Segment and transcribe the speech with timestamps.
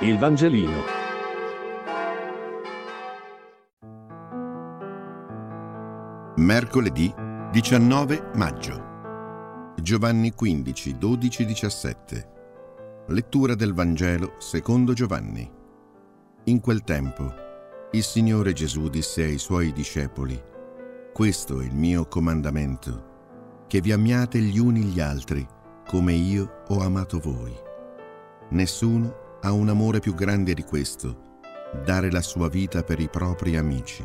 [0.00, 0.82] Il Vangelino.
[6.36, 7.10] Mercoledì
[7.50, 9.74] 19 maggio.
[9.80, 12.28] Giovanni 15, 12, 17.
[13.06, 15.50] Lettura del Vangelo secondo Giovanni.
[16.44, 17.32] In quel tempo,
[17.92, 20.38] il Signore Gesù disse ai suoi discepoli,
[21.14, 25.46] Questo è il mio comandamento, che vi amiate gli uni gli altri,
[25.86, 27.56] come io ho amato voi.
[28.50, 31.38] Nessuno ha un amore più grande di questo,
[31.84, 34.04] dare la sua vita per i propri amici.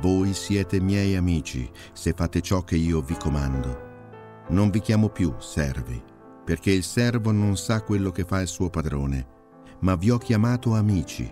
[0.00, 3.88] Voi siete miei amici se fate ciò che io vi comando.
[4.50, 6.00] Non vi chiamo più servi,
[6.44, 9.26] perché il servo non sa quello che fa il suo padrone,
[9.80, 11.28] ma vi ho chiamato amici,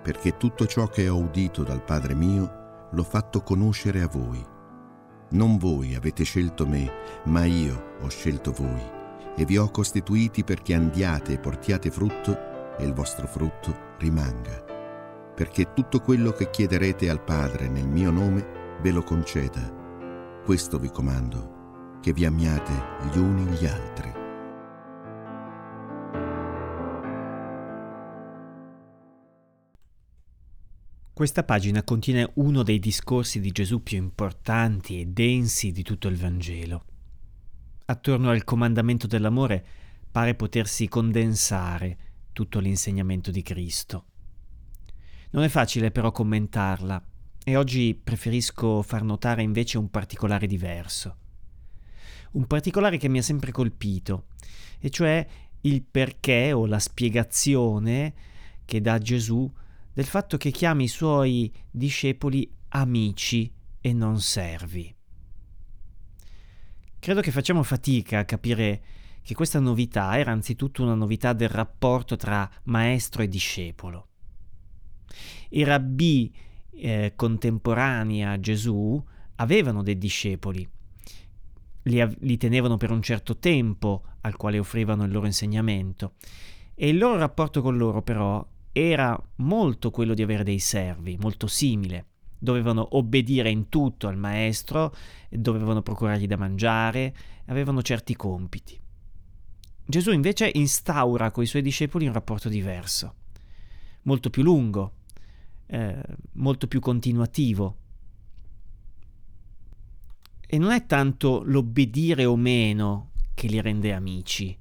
[0.00, 4.40] perché tutto ciò che ho udito dal Padre mio l'ho fatto conoscere a voi.
[5.30, 6.88] Non voi avete scelto me,
[7.24, 8.95] ma io ho scelto voi
[9.36, 14.64] e vi ho costituiti perché andiate e portiate frutto e il vostro frutto rimanga.
[15.34, 20.40] Perché tutto quello che chiederete al Padre nel mio nome ve lo conceda.
[20.42, 22.72] Questo vi comando, che vi amiate
[23.12, 24.24] gli uni gli altri.
[31.12, 36.16] Questa pagina contiene uno dei discorsi di Gesù più importanti e densi di tutto il
[36.16, 36.84] Vangelo
[37.86, 39.64] attorno al comandamento dell'amore
[40.10, 41.98] pare potersi condensare
[42.32, 44.04] tutto l'insegnamento di Cristo.
[45.30, 47.02] Non è facile però commentarla
[47.44, 51.16] e oggi preferisco far notare invece un particolare diverso.
[52.32, 54.26] Un particolare che mi ha sempre colpito,
[54.80, 55.26] e cioè
[55.62, 58.14] il perché o la spiegazione
[58.64, 59.50] che dà Gesù
[59.92, 64.95] del fatto che chiami i suoi discepoli amici e non servi.
[67.06, 68.82] Credo che facciamo fatica a capire
[69.22, 74.08] che questa novità era anzitutto una novità del rapporto tra maestro e discepolo.
[75.50, 76.34] I rabbi
[76.72, 79.00] eh, contemporanei a Gesù
[79.36, 80.68] avevano dei discepoli,
[81.82, 86.14] li, li tenevano per un certo tempo al quale offrivano il loro insegnamento.
[86.74, 91.46] E il loro rapporto con loro però era molto quello di avere dei servi, molto
[91.46, 92.06] simile
[92.38, 94.94] dovevano obbedire in tutto al maestro,
[95.28, 97.14] dovevano procurargli da mangiare,
[97.46, 98.78] avevano certi compiti.
[99.88, 103.14] Gesù invece instaura con i suoi discepoli un rapporto diverso,
[104.02, 104.92] molto più lungo,
[105.66, 106.02] eh,
[106.32, 107.76] molto più continuativo.
[110.48, 114.56] E non è tanto l'obbedire o meno che li rende amici,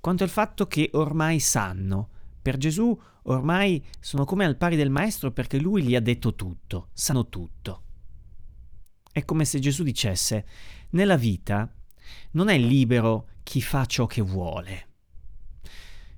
[0.00, 2.08] quanto il fatto che ormai sanno
[2.40, 6.88] per Gesù ormai sono come al pari del Maestro perché lui gli ha detto tutto,
[6.92, 7.82] sanno tutto.
[9.12, 10.46] È come se Gesù dicesse,
[10.90, 11.72] nella vita
[12.32, 14.88] non è libero chi fa ciò che vuole.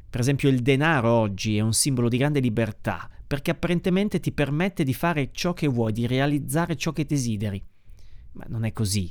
[0.08, 4.84] Per esempio il denaro oggi è un simbolo di grande libertà perché apparentemente ti permette
[4.84, 7.64] di fare ciò che vuoi, di realizzare ciò che desideri.
[8.32, 9.10] Ma non è così.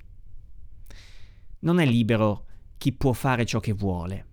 [1.61, 2.45] Non è libero
[2.77, 4.25] chi può fare ciò che vuole,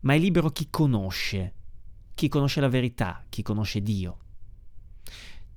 [0.00, 1.54] ma è libero chi conosce
[2.14, 4.18] chi conosce la verità, chi conosce Dio.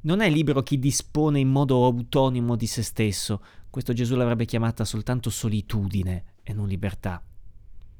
[0.01, 4.85] Non è libero chi dispone in modo autonomo di se stesso, questo Gesù l'avrebbe chiamata
[4.85, 7.23] soltanto solitudine e non libertà,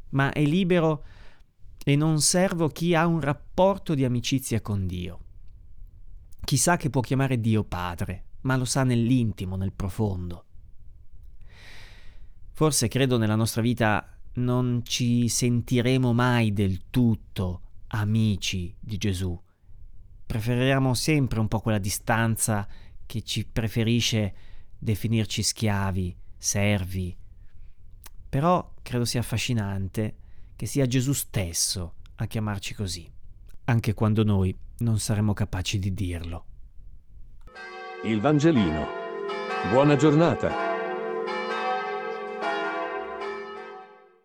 [0.10, 1.04] ma è libero
[1.84, 5.20] e non servo chi ha un rapporto di amicizia con Dio.
[6.44, 10.46] Chi sa che può chiamare Dio Padre, ma lo sa nell'intimo, nel profondo.
[12.52, 17.62] Forse credo nella nostra vita non ci sentiremo mai del tutto
[18.00, 19.40] amici di Gesù.
[20.26, 22.68] Preferiamo sempre un po' quella distanza
[23.06, 24.36] che ci preferisce
[24.78, 27.16] definirci schiavi, servi.
[28.30, 30.16] Però credo sia affascinante
[30.56, 33.10] che sia Gesù stesso a chiamarci così,
[33.66, 36.46] anche quando noi non saremo capaci di dirlo.
[38.04, 38.86] Il Vangelino.
[39.72, 40.67] Buona giornata.